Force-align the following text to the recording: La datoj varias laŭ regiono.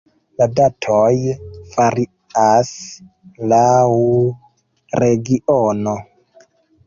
La 0.41 0.45
datoj 0.59 1.09
varias 1.73 2.71
laŭ 3.53 3.91
regiono. 5.03 5.95